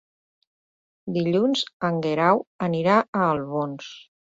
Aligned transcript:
Dilluns 1.17 1.61
en 1.91 2.01
Guerau 2.07 2.43
anirà 2.71 2.99
a 3.05 3.31
Albons. 3.37 3.95